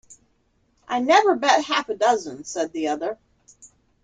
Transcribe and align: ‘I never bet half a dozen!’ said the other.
‘I 0.87 0.99
never 0.99 1.35
bet 1.35 1.63
half 1.63 1.89
a 1.89 1.93
dozen!’ 1.93 2.43
said 2.43 2.71
the 2.73 2.87
other. 2.87 3.19